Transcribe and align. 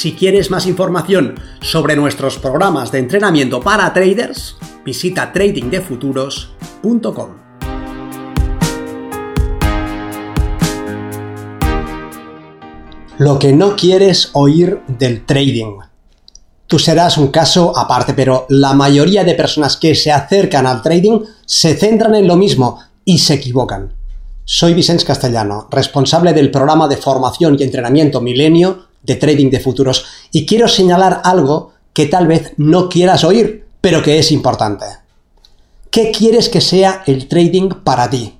Si 0.00 0.14
quieres 0.14 0.50
más 0.50 0.64
información 0.64 1.34
sobre 1.60 1.94
nuestros 1.94 2.38
programas 2.38 2.90
de 2.90 3.00
entrenamiento 3.00 3.60
para 3.60 3.92
traders, 3.92 4.56
visita 4.82 5.30
tradingdefuturos.com. 5.30 7.28
Lo 13.18 13.38
que 13.38 13.52
no 13.52 13.76
quieres 13.76 14.30
oír 14.32 14.80
del 14.88 15.26
trading. 15.26 15.80
Tú 16.66 16.78
serás 16.78 17.18
un 17.18 17.28
caso 17.28 17.76
aparte, 17.76 18.14
pero 18.14 18.46
la 18.48 18.72
mayoría 18.72 19.22
de 19.22 19.34
personas 19.34 19.76
que 19.76 19.94
se 19.94 20.10
acercan 20.10 20.66
al 20.66 20.80
trading 20.80 21.24
se 21.44 21.74
centran 21.74 22.14
en 22.14 22.26
lo 22.26 22.36
mismo 22.36 22.78
y 23.04 23.18
se 23.18 23.34
equivocan. 23.34 23.92
Soy 24.46 24.72
Vicente 24.72 25.04
Castellano, 25.04 25.68
responsable 25.70 26.32
del 26.32 26.50
programa 26.50 26.88
de 26.88 26.96
formación 26.96 27.58
y 27.58 27.64
entrenamiento 27.64 28.22
Milenio 28.22 28.88
de 29.02 29.16
trading 29.16 29.50
de 29.50 29.60
futuros 29.60 30.04
y 30.32 30.46
quiero 30.46 30.68
señalar 30.68 31.20
algo 31.24 31.72
que 31.92 32.06
tal 32.06 32.26
vez 32.26 32.52
no 32.56 32.88
quieras 32.88 33.24
oír, 33.24 33.66
pero 33.80 34.02
que 34.02 34.18
es 34.18 34.32
importante. 34.32 34.86
¿Qué 35.90 36.12
quieres 36.12 36.48
que 36.48 36.60
sea 36.60 37.02
el 37.06 37.26
trading 37.26 37.70
para 37.82 38.08
ti? 38.08 38.36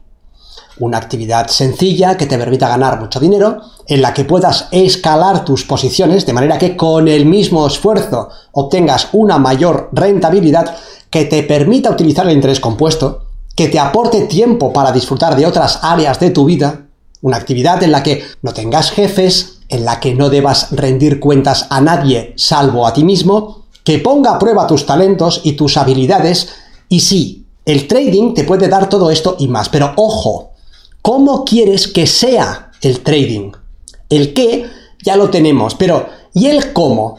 Una 0.79 0.99
actividad 0.99 1.49
sencilla 1.49 2.17
que 2.17 2.27
te 2.27 2.39
permita 2.39 2.69
ganar 2.69 3.01
mucho 3.01 3.19
dinero, 3.21 3.61
en 3.87 4.01
la 4.01 4.15
que 4.15 4.25
puedas 4.25 4.69
escalar 4.71 5.45
tus 5.45 5.65
posiciones 5.65 6.25
de 6.25 6.33
manera 6.33 6.59
que 6.59 6.77
con 6.77 7.09
el 7.09 7.27
mismo 7.27 7.67
esfuerzo 7.67 8.29
obtengas 8.53 9.09
una 9.13 9.39
mayor 9.39 9.91
rentabilidad 9.93 10.77
que 11.11 11.25
te 11.25 11.43
permita 11.43 11.91
utilizar 11.91 12.27
el 12.27 12.37
interés 12.37 12.61
compuesto, 12.61 13.27
que 13.57 13.69
te 13.69 13.81
aporte 13.81 14.23
tiempo 14.23 14.73
para 14.73 14.93
disfrutar 14.93 15.37
de 15.37 15.45
otras 15.45 15.81
áreas 15.83 16.21
de 16.21 16.31
tu 16.31 16.45
vida, 16.45 16.87
una 17.21 17.37
actividad 17.37 17.83
en 17.83 17.93
la 17.93 18.03
que 18.03 18.23
no 18.43 18.55
tengas 18.55 18.91
jefes, 18.93 19.60
en 19.71 19.85
la 19.85 20.01
que 20.01 20.15
no 20.15 20.29
debas 20.29 20.73
rendir 20.73 21.21
cuentas 21.21 21.67
a 21.71 21.81
nadie 21.81 22.35
salvo 22.37 22.87
a 22.87 22.93
ti 22.93 23.05
mismo, 23.05 23.67
que 23.85 23.99
ponga 23.99 24.33
a 24.33 24.39
prueba 24.39 24.67
tus 24.67 24.85
talentos 24.85 25.41
y 25.45 25.53
tus 25.53 25.77
habilidades, 25.77 26.51
y 26.89 27.01
sí, 27.01 27.47
el 27.65 27.87
trading 27.87 28.35
te 28.35 28.45
puede 28.45 28.69
dar 28.69 28.89
todo 28.89 29.11
esto 29.11 29.37
y 29.39 29.49
más, 29.49 29.69
pero 29.69 29.93
ojo, 29.97 30.51
¿cómo 31.03 31.45
quieres 31.45 31.89
que 31.89 32.07
sea 32.07 32.73
el 32.83 33.01
trading? 33.01 33.53
El 34.09 34.35
qué 34.35 34.67
ya 35.05 35.17
lo 35.17 35.31
tenemos, 35.31 35.75
pero 35.75 36.07
¿y 36.35 36.47
el 36.47 36.73
cómo? 36.73 37.19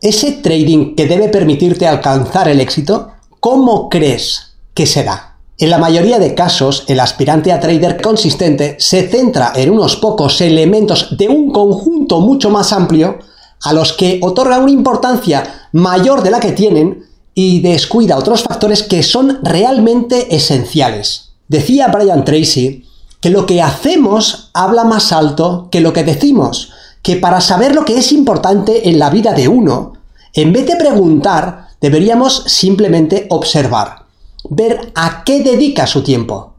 Ese 0.00 0.32
trading 0.32 0.96
que 0.96 1.06
debe 1.06 1.28
permitirte 1.28 1.86
alcanzar 1.86 2.48
el 2.48 2.60
éxito, 2.60 3.12
¿cómo 3.38 3.88
crees 3.88 4.54
que 4.74 4.86
será? 4.86 5.31
En 5.58 5.70
la 5.70 5.78
mayoría 5.78 6.18
de 6.18 6.34
casos, 6.34 6.84
el 6.88 6.98
aspirante 6.98 7.52
a 7.52 7.60
trader 7.60 8.00
consistente 8.00 8.76
se 8.78 9.08
centra 9.08 9.52
en 9.54 9.70
unos 9.70 9.96
pocos 9.96 10.40
elementos 10.40 11.16
de 11.16 11.28
un 11.28 11.52
conjunto 11.52 12.20
mucho 12.20 12.50
más 12.50 12.72
amplio 12.72 13.18
a 13.62 13.72
los 13.72 13.92
que 13.92 14.18
otorga 14.22 14.58
una 14.58 14.72
importancia 14.72 15.68
mayor 15.72 16.22
de 16.22 16.30
la 16.30 16.40
que 16.40 16.52
tienen 16.52 17.04
y 17.34 17.60
descuida 17.60 18.18
otros 18.18 18.42
factores 18.42 18.82
que 18.82 19.02
son 19.02 19.38
realmente 19.42 20.34
esenciales. 20.34 21.32
Decía 21.48 21.88
Brian 21.88 22.24
Tracy 22.24 22.84
que 23.20 23.30
lo 23.30 23.46
que 23.46 23.62
hacemos 23.62 24.50
habla 24.54 24.84
más 24.84 25.12
alto 25.12 25.68
que 25.70 25.80
lo 25.80 25.92
que 25.92 26.02
decimos, 26.02 26.70
que 27.02 27.16
para 27.16 27.40
saber 27.40 27.74
lo 27.74 27.84
que 27.84 27.98
es 27.98 28.10
importante 28.12 28.88
en 28.88 28.98
la 28.98 29.10
vida 29.10 29.32
de 29.32 29.48
uno, 29.48 29.92
en 30.34 30.52
vez 30.52 30.66
de 30.66 30.76
preguntar, 30.76 31.68
deberíamos 31.80 32.44
simplemente 32.46 33.26
observar 33.30 34.01
ver 34.50 34.92
a 34.94 35.22
qué 35.24 35.42
dedica 35.42 35.86
su 35.86 36.02
tiempo. 36.02 36.54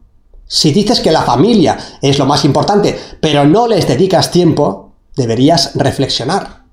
Si 0.46 0.72
dices 0.72 1.00
que 1.00 1.12
la 1.12 1.22
familia 1.22 1.78
es 2.00 2.18
lo 2.18 2.26
más 2.26 2.44
importante, 2.44 2.98
pero 3.20 3.44
no 3.44 3.66
les 3.66 3.88
dedicas 3.88 4.30
tiempo, 4.30 4.92
deberías 5.16 5.72
reflexionar. 5.74 6.64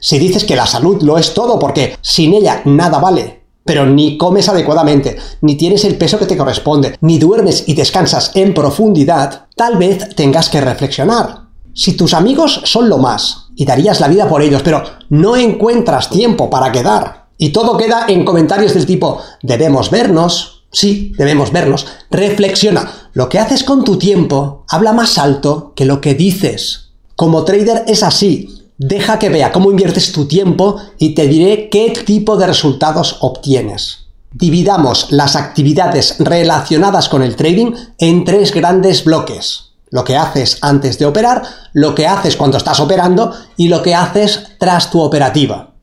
Si 0.00 0.18
dices 0.18 0.44
que 0.44 0.56
la 0.56 0.66
salud 0.66 1.02
lo 1.02 1.18
es 1.18 1.34
todo 1.34 1.58
porque 1.58 1.96
sin 2.00 2.34
ella 2.34 2.62
nada 2.64 2.98
vale, 2.98 3.42
pero 3.64 3.84
ni 3.84 4.16
comes 4.16 4.48
adecuadamente, 4.48 5.18
ni 5.42 5.56
tienes 5.56 5.84
el 5.84 5.96
peso 5.96 6.18
que 6.18 6.26
te 6.26 6.36
corresponde, 6.36 6.96
ni 7.00 7.18
duermes 7.18 7.64
y 7.66 7.74
descansas 7.74 8.30
en 8.34 8.54
profundidad, 8.54 9.46
tal 9.56 9.76
vez 9.76 10.14
tengas 10.14 10.48
que 10.48 10.60
reflexionar. 10.60 11.48
Si 11.74 11.92
tus 11.92 12.14
amigos 12.14 12.62
son 12.64 12.88
lo 12.88 12.98
más, 12.98 13.48
y 13.56 13.64
darías 13.64 14.00
la 14.00 14.08
vida 14.08 14.28
por 14.28 14.40
ellos, 14.40 14.62
pero 14.62 14.82
no 15.10 15.36
encuentras 15.36 16.08
tiempo 16.08 16.48
para 16.48 16.72
quedar, 16.72 17.27
y 17.38 17.50
todo 17.50 17.76
queda 17.76 18.06
en 18.08 18.24
comentarios 18.24 18.74
del 18.74 18.84
tipo, 18.84 19.22
debemos 19.42 19.90
vernos, 19.90 20.64
sí, 20.72 21.12
debemos 21.16 21.52
vernos. 21.52 21.86
Reflexiona, 22.10 23.10
lo 23.12 23.28
que 23.28 23.38
haces 23.38 23.62
con 23.62 23.84
tu 23.84 23.96
tiempo 23.96 24.64
habla 24.68 24.92
más 24.92 25.18
alto 25.18 25.72
que 25.76 25.84
lo 25.84 26.00
que 26.00 26.14
dices. 26.14 26.90
Como 27.14 27.44
trader 27.44 27.84
es 27.86 28.02
así. 28.02 28.54
Deja 28.76 29.18
que 29.18 29.28
vea 29.28 29.50
cómo 29.50 29.70
inviertes 29.70 30.12
tu 30.12 30.26
tiempo 30.26 30.80
y 30.98 31.14
te 31.14 31.26
diré 31.26 31.68
qué 31.68 31.92
tipo 32.04 32.36
de 32.36 32.46
resultados 32.46 33.16
obtienes. 33.20 34.06
Dividamos 34.32 35.10
las 35.10 35.34
actividades 35.34 36.16
relacionadas 36.18 37.08
con 37.08 37.22
el 37.22 37.34
trading 37.34 37.72
en 37.98 38.24
tres 38.24 38.52
grandes 38.52 39.04
bloques. 39.04 39.70
Lo 39.90 40.04
que 40.04 40.16
haces 40.16 40.58
antes 40.60 40.98
de 40.98 41.06
operar, 41.06 41.42
lo 41.72 41.94
que 41.94 42.06
haces 42.06 42.36
cuando 42.36 42.58
estás 42.58 42.78
operando 42.78 43.32
y 43.56 43.68
lo 43.68 43.82
que 43.82 43.94
haces 43.94 44.42
tras 44.58 44.90
tu 44.90 45.00
operativa. 45.00 45.74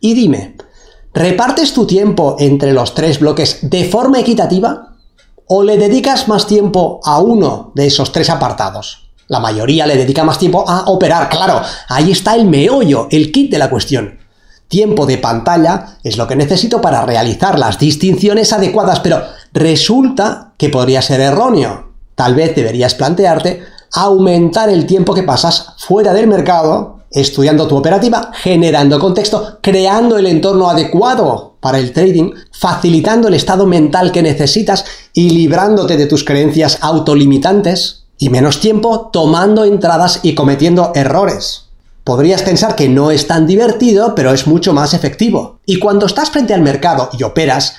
Y 0.00 0.14
dime, 0.14 0.56
¿Repartes 1.16 1.72
tu 1.72 1.86
tiempo 1.86 2.36
entre 2.38 2.74
los 2.74 2.92
tres 2.92 3.20
bloques 3.20 3.60
de 3.62 3.88
forma 3.88 4.20
equitativa? 4.20 4.96
¿O 5.46 5.62
le 5.62 5.78
dedicas 5.78 6.28
más 6.28 6.46
tiempo 6.46 7.00
a 7.04 7.20
uno 7.20 7.72
de 7.74 7.86
esos 7.86 8.12
tres 8.12 8.28
apartados? 8.28 9.08
La 9.26 9.40
mayoría 9.40 9.86
le 9.86 9.96
dedica 9.96 10.24
más 10.24 10.38
tiempo 10.38 10.68
a 10.68 10.90
operar, 10.90 11.30
claro, 11.30 11.62
ahí 11.88 12.12
está 12.12 12.34
el 12.34 12.44
meollo, 12.44 13.08
el 13.10 13.32
kit 13.32 13.50
de 13.50 13.56
la 13.56 13.70
cuestión. 13.70 14.18
Tiempo 14.68 15.06
de 15.06 15.16
pantalla 15.16 15.96
es 16.04 16.18
lo 16.18 16.26
que 16.26 16.36
necesito 16.36 16.82
para 16.82 17.06
realizar 17.06 17.58
las 17.58 17.78
distinciones 17.78 18.52
adecuadas, 18.52 19.00
pero 19.00 19.22
resulta 19.54 20.52
que 20.58 20.68
podría 20.68 21.00
ser 21.00 21.22
erróneo. 21.22 21.92
Tal 22.14 22.34
vez 22.34 22.54
deberías 22.54 22.94
plantearte 22.94 23.62
aumentar 23.94 24.68
el 24.68 24.84
tiempo 24.84 25.14
que 25.14 25.22
pasas 25.22 25.76
fuera 25.78 26.12
del 26.12 26.26
mercado 26.26 26.95
estudiando 27.20 27.66
tu 27.66 27.76
operativa, 27.76 28.30
generando 28.34 28.98
contexto, 28.98 29.58
creando 29.62 30.18
el 30.18 30.26
entorno 30.26 30.68
adecuado 30.68 31.56
para 31.60 31.78
el 31.78 31.92
trading, 31.92 32.32
facilitando 32.52 33.28
el 33.28 33.34
estado 33.34 33.66
mental 33.66 34.12
que 34.12 34.22
necesitas 34.22 34.84
y 35.12 35.30
librándote 35.30 35.96
de 35.96 36.06
tus 36.06 36.24
creencias 36.24 36.78
autolimitantes, 36.82 38.04
y 38.18 38.30
menos 38.30 38.60
tiempo 38.60 39.10
tomando 39.12 39.64
entradas 39.64 40.20
y 40.22 40.34
cometiendo 40.34 40.92
errores. 40.94 41.64
Podrías 42.04 42.42
pensar 42.42 42.76
que 42.76 42.88
no 42.88 43.10
es 43.10 43.26
tan 43.26 43.46
divertido, 43.46 44.14
pero 44.14 44.32
es 44.32 44.46
mucho 44.46 44.72
más 44.72 44.94
efectivo. 44.94 45.58
Y 45.66 45.78
cuando 45.78 46.06
estás 46.06 46.30
frente 46.30 46.54
al 46.54 46.62
mercado 46.62 47.10
y 47.18 47.24
operas, 47.24 47.74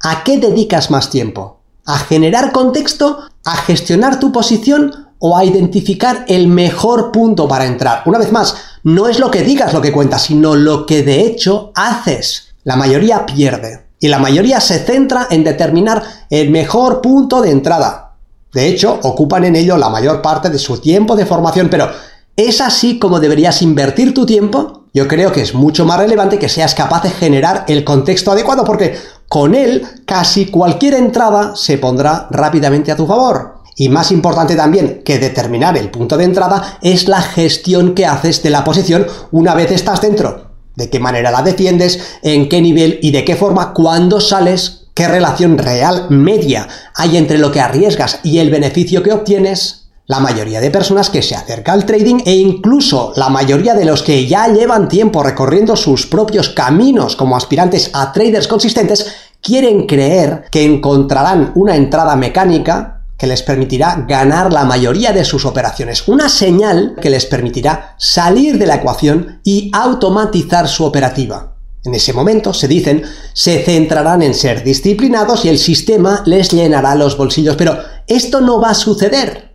¿a 0.00 0.22
qué 0.22 0.38
dedicas 0.38 0.90
más 0.90 1.10
tiempo? 1.10 1.60
¿A 1.86 1.98
generar 1.98 2.52
contexto? 2.52 3.20
¿A 3.44 3.56
gestionar 3.56 4.20
tu 4.20 4.32
posición? 4.32 5.08
O 5.26 5.38
a 5.38 5.42
identificar 5.42 6.26
el 6.28 6.48
mejor 6.48 7.10
punto 7.10 7.48
para 7.48 7.64
entrar. 7.64 8.02
Una 8.04 8.18
vez 8.18 8.30
más, 8.30 8.56
no 8.82 9.08
es 9.08 9.18
lo 9.18 9.30
que 9.30 9.40
digas 9.40 9.72
lo 9.72 9.80
que 9.80 9.90
cuenta, 9.90 10.18
sino 10.18 10.54
lo 10.54 10.84
que 10.84 11.02
de 11.02 11.22
hecho 11.22 11.72
haces. 11.74 12.48
La 12.62 12.76
mayoría 12.76 13.24
pierde 13.24 13.86
y 13.98 14.08
la 14.08 14.18
mayoría 14.18 14.60
se 14.60 14.80
centra 14.80 15.28
en 15.30 15.42
determinar 15.42 16.02
el 16.28 16.50
mejor 16.50 17.00
punto 17.00 17.40
de 17.40 17.52
entrada. 17.52 18.16
De 18.52 18.68
hecho, 18.68 19.00
ocupan 19.02 19.44
en 19.46 19.56
ello 19.56 19.78
la 19.78 19.88
mayor 19.88 20.20
parte 20.20 20.50
de 20.50 20.58
su 20.58 20.76
tiempo 20.76 21.16
de 21.16 21.24
formación, 21.24 21.70
pero 21.70 21.88
¿es 22.36 22.60
así 22.60 22.98
como 22.98 23.18
deberías 23.18 23.62
invertir 23.62 24.12
tu 24.12 24.26
tiempo? 24.26 24.84
Yo 24.92 25.08
creo 25.08 25.32
que 25.32 25.40
es 25.40 25.54
mucho 25.54 25.86
más 25.86 26.00
relevante 26.00 26.38
que 26.38 26.50
seas 26.50 26.74
capaz 26.74 27.02
de 27.02 27.10
generar 27.10 27.64
el 27.68 27.82
contexto 27.82 28.30
adecuado 28.30 28.62
porque 28.62 28.98
con 29.26 29.54
él 29.54 29.86
casi 30.04 30.50
cualquier 30.50 30.92
entrada 30.92 31.56
se 31.56 31.78
pondrá 31.78 32.28
rápidamente 32.30 32.92
a 32.92 32.96
tu 32.96 33.06
favor. 33.06 33.53
Y 33.76 33.88
más 33.88 34.12
importante 34.12 34.54
también 34.54 35.02
que 35.04 35.18
determinar 35.18 35.76
el 35.76 35.90
punto 35.90 36.16
de 36.16 36.24
entrada 36.24 36.78
es 36.80 37.08
la 37.08 37.20
gestión 37.22 37.94
que 37.94 38.06
haces 38.06 38.42
de 38.42 38.50
la 38.50 38.64
posición 38.64 39.06
una 39.32 39.54
vez 39.54 39.70
estás 39.72 40.00
dentro. 40.00 40.52
De 40.76 40.90
qué 40.90 41.00
manera 41.00 41.30
la 41.30 41.42
defiendes, 41.42 42.18
en 42.22 42.48
qué 42.48 42.60
nivel 42.60 42.98
y 43.02 43.10
de 43.10 43.24
qué 43.24 43.36
forma 43.36 43.72
cuando 43.72 44.20
sales, 44.20 44.86
qué 44.94 45.08
relación 45.08 45.58
real 45.58 46.06
media 46.10 46.68
hay 46.94 47.16
entre 47.16 47.38
lo 47.38 47.50
que 47.50 47.60
arriesgas 47.60 48.20
y 48.22 48.38
el 48.38 48.50
beneficio 48.50 49.02
que 49.02 49.12
obtienes. 49.12 49.82
La 50.06 50.20
mayoría 50.20 50.60
de 50.60 50.70
personas 50.70 51.08
que 51.08 51.22
se 51.22 51.34
acerca 51.34 51.72
al 51.72 51.86
trading 51.86 52.20
e 52.26 52.34
incluso 52.34 53.14
la 53.16 53.30
mayoría 53.30 53.74
de 53.74 53.86
los 53.86 54.02
que 54.02 54.26
ya 54.26 54.48
llevan 54.48 54.86
tiempo 54.86 55.22
recorriendo 55.22 55.76
sus 55.76 56.06
propios 56.06 56.50
caminos 56.50 57.16
como 57.16 57.36
aspirantes 57.36 57.90
a 57.94 58.12
traders 58.12 58.46
consistentes 58.46 59.06
quieren 59.40 59.86
creer 59.86 60.44
que 60.50 60.64
encontrarán 60.64 61.52
una 61.54 61.76
entrada 61.76 62.16
mecánica 62.16 62.93
que 63.16 63.26
les 63.26 63.42
permitirá 63.42 64.04
ganar 64.08 64.52
la 64.52 64.64
mayoría 64.64 65.12
de 65.12 65.24
sus 65.24 65.44
operaciones, 65.44 66.08
una 66.08 66.28
señal 66.28 66.96
que 67.00 67.10
les 67.10 67.26
permitirá 67.26 67.94
salir 67.98 68.58
de 68.58 68.66
la 68.66 68.76
ecuación 68.76 69.40
y 69.44 69.70
automatizar 69.72 70.68
su 70.68 70.84
operativa. 70.84 71.56
En 71.84 71.94
ese 71.94 72.12
momento, 72.12 72.54
se 72.54 72.66
dicen, 72.66 73.04
se 73.34 73.62
centrarán 73.62 74.22
en 74.22 74.34
ser 74.34 74.64
disciplinados 74.64 75.44
y 75.44 75.50
el 75.50 75.58
sistema 75.58 76.22
les 76.24 76.50
llenará 76.50 76.94
los 76.94 77.16
bolsillos, 77.16 77.56
pero 77.56 77.76
esto 78.06 78.40
no 78.40 78.60
va 78.60 78.70
a 78.70 78.74
suceder. 78.74 79.53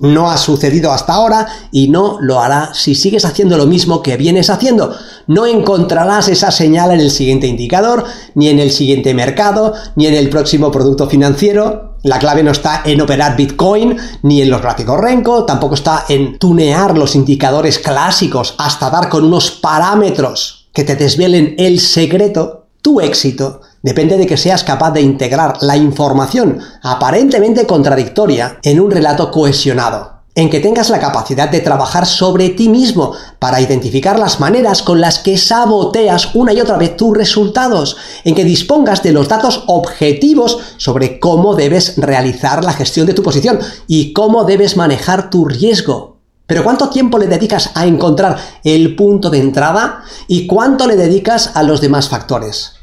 No 0.00 0.30
ha 0.30 0.38
sucedido 0.38 0.92
hasta 0.92 1.12
ahora 1.12 1.46
y 1.70 1.88
no 1.88 2.18
lo 2.20 2.40
hará 2.40 2.72
si 2.72 2.94
sigues 2.94 3.26
haciendo 3.26 3.58
lo 3.58 3.66
mismo 3.66 4.02
que 4.02 4.16
vienes 4.16 4.48
haciendo. 4.48 4.94
No 5.26 5.44
encontrarás 5.44 6.28
esa 6.28 6.50
señal 6.50 6.90
en 6.90 7.00
el 7.00 7.10
siguiente 7.10 7.46
indicador, 7.46 8.04
ni 8.34 8.48
en 8.48 8.58
el 8.58 8.70
siguiente 8.70 9.12
mercado, 9.12 9.74
ni 9.96 10.06
en 10.06 10.14
el 10.14 10.30
próximo 10.30 10.72
producto 10.72 11.06
financiero. 11.06 11.96
La 12.02 12.18
clave 12.18 12.42
no 12.42 12.50
está 12.50 12.80
en 12.86 13.02
operar 13.02 13.36
Bitcoin, 13.36 13.98
ni 14.22 14.40
en 14.40 14.48
los 14.48 14.62
gráficos 14.62 14.98
Renko, 14.98 15.44
tampoco 15.44 15.74
está 15.74 16.06
en 16.08 16.38
tunear 16.38 16.96
los 16.96 17.14
indicadores 17.14 17.78
clásicos 17.78 18.54
hasta 18.56 18.88
dar 18.88 19.10
con 19.10 19.24
unos 19.24 19.50
parámetros 19.50 20.70
que 20.72 20.84
te 20.84 20.96
desvelen 20.96 21.56
el 21.58 21.78
secreto. 21.78 22.68
Tu 22.80 23.02
éxito 23.02 23.60
depende 23.82 24.16
de 24.16 24.26
que 24.26 24.36
seas 24.36 24.64
capaz 24.64 24.92
de 24.92 25.00
integrar 25.00 25.62
la 25.62 25.76
información 25.76 26.60
aparentemente 26.82 27.66
contradictoria 27.66 28.58
en 28.62 28.80
un 28.80 28.90
relato 28.90 29.30
cohesionado, 29.30 30.20
en 30.34 30.50
que 30.50 30.60
tengas 30.60 30.90
la 30.90 31.00
capacidad 31.00 31.48
de 31.48 31.60
trabajar 31.60 32.06
sobre 32.06 32.50
ti 32.50 32.68
mismo 32.68 33.12
para 33.38 33.60
identificar 33.60 34.18
las 34.18 34.40
maneras 34.40 34.82
con 34.82 35.00
las 35.00 35.18
que 35.18 35.36
saboteas 35.36 36.34
una 36.34 36.52
y 36.52 36.60
otra 36.60 36.76
vez 36.76 36.96
tus 36.96 37.16
resultados, 37.16 37.96
en 38.24 38.34
que 38.34 38.44
dispongas 38.44 39.02
de 39.02 39.12
los 39.12 39.28
datos 39.28 39.64
objetivos 39.66 40.58
sobre 40.76 41.18
cómo 41.18 41.54
debes 41.54 41.96
realizar 41.96 42.64
la 42.64 42.72
gestión 42.72 43.06
de 43.06 43.14
tu 43.14 43.22
posición 43.22 43.58
y 43.86 44.12
cómo 44.12 44.44
debes 44.44 44.76
manejar 44.76 45.30
tu 45.30 45.46
riesgo. 45.46 46.18
Pero 46.46 46.64
¿cuánto 46.64 46.88
tiempo 46.88 47.16
le 47.18 47.28
dedicas 47.28 47.70
a 47.74 47.86
encontrar 47.86 48.36
el 48.64 48.96
punto 48.96 49.30
de 49.30 49.38
entrada 49.38 50.02
y 50.26 50.48
cuánto 50.48 50.88
le 50.88 50.96
dedicas 50.96 51.52
a 51.54 51.62
los 51.62 51.80
demás 51.80 52.08
factores? 52.08 52.79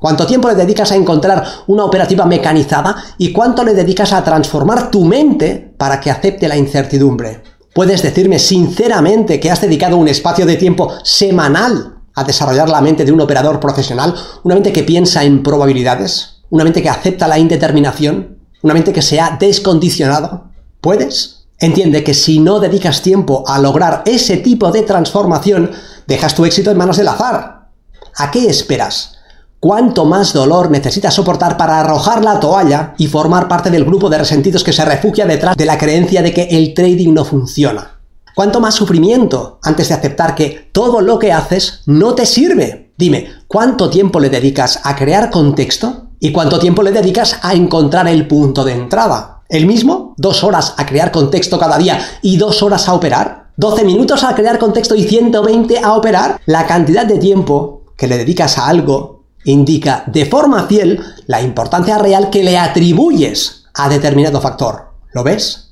¿Cuánto 0.00 0.26
tiempo 0.26 0.48
le 0.48 0.54
dedicas 0.54 0.90
a 0.92 0.96
encontrar 0.96 1.44
una 1.66 1.84
operativa 1.84 2.24
mecanizada 2.24 2.96
y 3.18 3.32
cuánto 3.32 3.62
le 3.62 3.74
dedicas 3.74 4.14
a 4.14 4.24
transformar 4.24 4.90
tu 4.90 5.04
mente 5.04 5.74
para 5.76 6.00
que 6.00 6.10
acepte 6.10 6.48
la 6.48 6.56
incertidumbre? 6.56 7.42
¿Puedes 7.74 8.02
decirme 8.02 8.38
sinceramente 8.38 9.38
que 9.38 9.50
has 9.50 9.60
dedicado 9.60 9.98
un 9.98 10.08
espacio 10.08 10.46
de 10.46 10.56
tiempo 10.56 10.90
semanal 11.04 11.96
a 12.14 12.24
desarrollar 12.24 12.70
la 12.70 12.80
mente 12.80 13.04
de 13.04 13.12
un 13.12 13.20
operador 13.20 13.60
profesional? 13.60 14.14
¿Una 14.42 14.54
mente 14.54 14.72
que 14.72 14.84
piensa 14.84 15.22
en 15.22 15.42
probabilidades? 15.42 16.40
¿Una 16.48 16.64
mente 16.64 16.82
que 16.82 16.88
acepta 16.88 17.28
la 17.28 17.38
indeterminación? 17.38 18.38
¿Una 18.62 18.72
mente 18.72 18.94
que 18.94 19.02
se 19.02 19.20
ha 19.20 19.36
descondicionado? 19.38 20.44
¿Puedes? 20.80 21.44
Entiende 21.58 22.02
que 22.02 22.14
si 22.14 22.38
no 22.38 22.58
dedicas 22.58 23.02
tiempo 23.02 23.44
a 23.46 23.58
lograr 23.58 24.02
ese 24.06 24.38
tipo 24.38 24.72
de 24.72 24.80
transformación, 24.80 25.72
dejas 26.06 26.34
tu 26.34 26.46
éxito 26.46 26.70
en 26.70 26.78
manos 26.78 26.96
del 26.96 27.08
azar. 27.08 27.68
¿A 28.16 28.30
qué 28.30 28.46
esperas? 28.48 29.19
Cuánto 29.60 30.06
más 30.06 30.32
dolor 30.32 30.70
necesitas 30.70 31.14
soportar 31.14 31.58
para 31.58 31.78
arrojar 31.78 32.24
la 32.24 32.40
toalla 32.40 32.94
y 32.96 33.06
formar 33.06 33.46
parte 33.46 33.70
del 33.70 33.84
grupo 33.84 34.08
de 34.08 34.18
resentidos 34.18 34.64
que 34.64 34.72
se 34.72 34.84
refugia 34.84 35.26
detrás 35.26 35.56
de 35.56 35.66
la 35.66 35.78
creencia 35.78 36.22
de 36.22 36.32
que 36.32 36.44
el 36.44 36.72
trading 36.72 37.12
no 37.12 37.26
funciona. 37.26 38.00
¿Cuánto 38.34 38.60
más 38.60 38.74
sufrimiento 38.74 39.58
antes 39.62 39.88
de 39.88 39.94
aceptar 39.94 40.34
que 40.34 40.70
todo 40.72 41.02
lo 41.02 41.18
que 41.18 41.32
haces 41.32 41.82
no 41.84 42.14
te 42.14 42.24
sirve? 42.24 42.92
Dime, 42.96 43.28
¿cuánto 43.46 43.90
tiempo 43.90 44.18
le 44.18 44.30
dedicas 44.30 44.80
a 44.82 44.96
crear 44.96 45.30
contexto? 45.30 46.06
¿Y 46.18 46.32
cuánto 46.32 46.58
tiempo 46.58 46.82
le 46.82 46.92
dedicas 46.92 47.38
a 47.42 47.52
encontrar 47.54 48.08
el 48.08 48.26
punto 48.26 48.64
de 48.64 48.72
entrada? 48.72 49.42
¿El 49.48 49.66
mismo? 49.66 50.14
¿Dos 50.16 50.42
horas 50.42 50.74
a 50.76 50.86
crear 50.86 51.10
contexto 51.10 51.58
cada 51.58 51.76
día 51.76 52.00
y 52.22 52.36
dos 52.36 52.62
horas 52.62 52.88
a 52.88 52.94
operar? 52.94 53.50
¿12 53.58 53.84
minutos 53.84 54.24
a 54.24 54.34
crear 54.34 54.58
contexto 54.58 54.94
y 54.94 55.04
120 55.04 55.80
a 55.80 55.94
operar? 55.94 56.40
La 56.46 56.66
cantidad 56.66 57.04
de 57.04 57.18
tiempo 57.18 57.82
que 57.96 58.06
le 58.06 58.16
dedicas 58.16 58.56
a 58.56 58.68
algo 58.68 59.19
indica 59.44 60.04
de 60.06 60.26
forma 60.26 60.66
fiel 60.66 61.00
la 61.26 61.42
importancia 61.42 61.98
real 61.98 62.30
que 62.30 62.44
le 62.44 62.58
atribuyes 62.58 63.64
a 63.74 63.88
determinado 63.88 64.40
factor. 64.40 64.90
¿Lo 65.12 65.24
ves? 65.24 65.70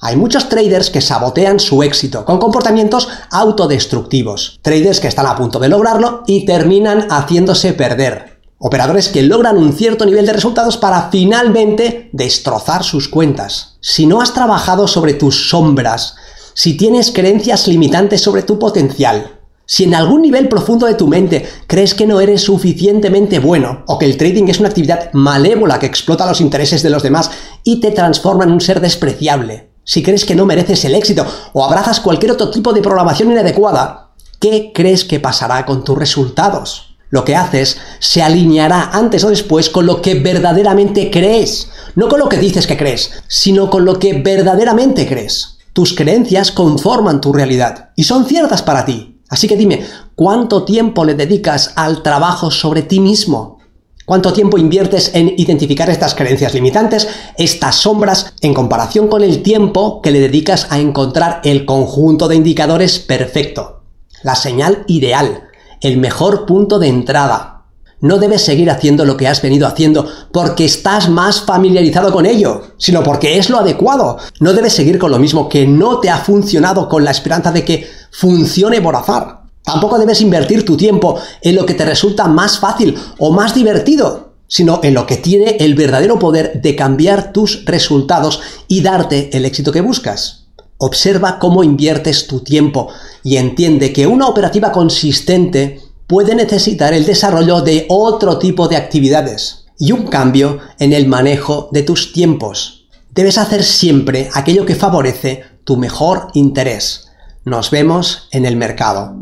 Hay 0.00 0.16
muchos 0.16 0.48
traders 0.48 0.90
que 0.90 1.00
sabotean 1.00 1.60
su 1.60 1.82
éxito 1.84 2.24
con 2.24 2.38
comportamientos 2.38 3.08
autodestructivos. 3.30 4.58
Traders 4.60 4.98
que 4.98 5.06
están 5.06 5.26
a 5.26 5.36
punto 5.36 5.60
de 5.60 5.68
lograrlo 5.68 6.24
y 6.26 6.44
terminan 6.44 7.06
haciéndose 7.08 7.72
perder. 7.72 8.40
Operadores 8.58 9.08
que 9.08 9.22
logran 9.22 9.56
un 9.56 9.72
cierto 9.72 10.04
nivel 10.04 10.26
de 10.26 10.32
resultados 10.32 10.76
para 10.76 11.10
finalmente 11.10 12.10
destrozar 12.12 12.82
sus 12.82 13.08
cuentas. 13.08 13.76
Si 13.80 14.06
no 14.06 14.20
has 14.20 14.34
trabajado 14.34 14.88
sobre 14.88 15.14
tus 15.14 15.48
sombras, 15.48 16.16
si 16.54 16.76
tienes 16.76 17.12
creencias 17.12 17.68
limitantes 17.68 18.20
sobre 18.20 18.42
tu 18.42 18.58
potencial, 18.58 19.41
si 19.72 19.84
en 19.84 19.94
algún 19.94 20.20
nivel 20.20 20.50
profundo 20.50 20.86
de 20.86 20.96
tu 20.96 21.08
mente 21.08 21.48
crees 21.66 21.94
que 21.94 22.06
no 22.06 22.20
eres 22.20 22.42
suficientemente 22.42 23.38
bueno 23.38 23.84
o 23.86 23.98
que 23.98 24.04
el 24.04 24.18
trading 24.18 24.48
es 24.48 24.60
una 24.60 24.68
actividad 24.68 25.10
malévola 25.14 25.78
que 25.78 25.86
explota 25.86 26.26
los 26.26 26.42
intereses 26.42 26.82
de 26.82 26.90
los 26.90 27.02
demás 27.02 27.30
y 27.64 27.80
te 27.80 27.90
transforma 27.90 28.44
en 28.44 28.50
un 28.50 28.60
ser 28.60 28.82
despreciable, 28.82 29.70
si 29.82 30.02
crees 30.02 30.26
que 30.26 30.34
no 30.34 30.44
mereces 30.44 30.84
el 30.84 30.94
éxito 30.94 31.24
o 31.54 31.64
abrazas 31.64 32.00
cualquier 32.00 32.32
otro 32.32 32.50
tipo 32.50 32.74
de 32.74 32.82
programación 32.82 33.32
inadecuada, 33.32 34.10
¿qué 34.38 34.72
crees 34.74 35.06
que 35.06 35.20
pasará 35.20 35.64
con 35.64 35.84
tus 35.84 35.96
resultados? 35.96 36.98
Lo 37.08 37.24
que 37.24 37.34
haces 37.34 37.78
se 37.98 38.22
alineará 38.22 38.90
antes 38.92 39.24
o 39.24 39.30
después 39.30 39.70
con 39.70 39.86
lo 39.86 40.02
que 40.02 40.16
verdaderamente 40.16 41.10
crees. 41.10 41.70
No 41.94 42.08
con 42.08 42.20
lo 42.20 42.28
que 42.28 42.36
dices 42.36 42.66
que 42.66 42.76
crees, 42.76 43.22
sino 43.26 43.70
con 43.70 43.86
lo 43.86 43.98
que 43.98 44.20
verdaderamente 44.20 45.08
crees. 45.08 45.56
Tus 45.72 45.94
creencias 45.94 46.52
conforman 46.52 47.22
tu 47.22 47.32
realidad 47.32 47.88
y 47.96 48.04
son 48.04 48.26
ciertas 48.26 48.60
para 48.60 48.84
ti. 48.84 49.11
Así 49.32 49.48
que 49.48 49.56
dime, 49.56 49.82
¿cuánto 50.14 50.64
tiempo 50.64 51.06
le 51.06 51.14
dedicas 51.14 51.72
al 51.76 52.02
trabajo 52.02 52.50
sobre 52.50 52.82
ti 52.82 53.00
mismo? 53.00 53.60
¿Cuánto 54.04 54.34
tiempo 54.34 54.58
inviertes 54.58 55.10
en 55.14 55.32
identificar 55.38 55.88
estas 55.88 56.14
creencias 56.14 56.52
limitantes, 56.52 57.08
estas 57.38 57.76
sombras, 57.76 58.34
en 58.42 58.52
comparación 58.52 59.08
con 59.08 59.22
el 59.22 59.42
tiempo 59.42 60.02
que 60.02 60.10
le 60.10 60.20
dedicas 60.20 60.66
a 60.68 60.80
encontrar 60.80 61.40
el 61.44 61.64
conjunto 61.64 62.28
de 62.28 62.36
indicadores 62.36 62.98
perfecto? 62.98 63.84
La 64.22 64.34
señal 64.34 64.84
ideal, 64.86 65.44
el 65.80 65.96
mejor 65.96 66.44
punto 66.44 66.78
de 66.78 66.88
entrada. 66.88 67.61
No 68.02 68.18
debes 68.18 68.42
seguir 68.42 68.68
haciendo 68.68 69.04
lo 69.04 69.16
que 69.16 69.28
has 69.28 69.40
venido 69.40 69.64
haciendo 69.64 70.08
porque 70.32 70.64
estás 70.64 71.08
más 71.08 71.42
familiarizado 71.42 72.12
con 72.12 72.26
ello, 72.26 72.62
sino 72.76 73.00
porque 73.04 73.38
es 73.38 73.48
lo 73.48 73.58
adecuado. 73.58 74.18
No 74.40 74.52
debes 74.54 74.72
seguir 74.72 74.98
con 74.98 75.12
lo 75.12 75.20
mismo 75.20 75.48
que 75.48 75.68
no 75.68 76.00
te 76.00 76.10
ha 76.10 76.18
funcionado 76.18 76.88
con 76.88 77.04
la 77.04 77.12
esperanza 77.12 77.52
de 77.52 77.64
que 77.64 77.86
funcione 78.10 78.80
por 78.80 78.96
azar. 78.96 79.42
Tampoco 79.62 80.00
debes 80.00 80.20
invertir 80.20 80.64
tu 80.64 80.76
tiempo 80.76 81.16
en 81.42 81.54
lo 81.54 81.64
que 81.64 81.74
te 81.74 81.84
resulta 81.84 82.26
más 82.26 82.58
fácil 82.58 82.98
o 83.18 83.30
más 83.30 83.54
divertido, 83.54 84.32
sino 84.48 84.80
en 84.82 84.94
lo 84.94 85.06
que 85.06 85.18
tiene 85.18 85.58
el 85.60 85.76
verdadero 85.76 86.18
poder 86.18 86.60
de 86.60 86.74
cambiar 86.74 87.32
tus 87.32 87.64
resultados 87.66 88.40
y 88.66 88.82
darte 88.82 89.30
el 89.32 89.44
éxito 89.44 89.70
que 89.70 89.80
buscas. 89.80 90.48
Observa 90.78 91.38
cómo 91.38 91.62
inviertes 91.62 92.26
tu 92.26 92.40
tiempo 92.40 92.88
y 93.22 93.36
entiende 93.36 93.92
que 93.92 94.08
una 94.08 94.26
operativa 94.26 94.72
consistente 94.72 95.80
puede 96.12 96.34
necesitar 96.34 96.92
el 96.92 97.06
desarrollo 97.06 97.62
de 97.62 97.86
otro 97.88 98.38
tipo 98.38 98.68
de 98.68 98.76
actividades 98.76 99.64
y 99.78 99.92
un 99.92 100.08
cambio 100.08 100.58
en 100.78 100.92
el 100.92 101.08
manejo 101.08 101.70
de 101.72 101.82
tus 101.82 102.12
tiempos. 102.12 102.86
Debes 103.14 103.38
hacer 103.38 103.64
siempre 103.64 104.28
aquello 104.34 104.66
que 104.66 104.74
favorece 104.74 105.42
tu 105.64 105.78
mejor 105.78 106.28
interés 106.34 107.08
nos 107.44 107.70
vemos 107.70 108.28
en 108.30 108.44
el 108.44 108.56
mercado. 108.56 109.16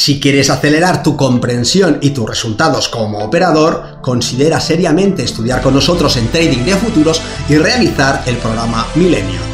Si 0.00 0.18
quieres 0.18 0.48
acelerar 0.48 1.02
tu 1.02 1.14
comprensión 1.14 1.98
y 2.00 2.08
tus 2.08 2.26
resultados 2.26 2.88
como 2.88 3.18
operador, 3.18 3.98
considera 4.00 4.58
seriamente 4.58 5.22
estudiar 5.22 5.60
con 5.60 5.74
nosotros 5.74 6.16
en 6.16 6.28
Trading 6.28 6.64
de 6.64 6.74
Futuros 6.74 7.20
y 7.50 7.58
realizar 7.58 8.22
el 8.24 8.38
programa 8.38 8.86
Milenio. 8.94 9.49